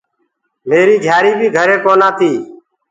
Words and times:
ميريٚ 0.69 1.01
گھِياريٚ 1.05 1.37
بيٚ 1.39 1.53
گھري 1.55 1.75
ڪونآ 1.85 2.09
تيٚ 2.17 2.39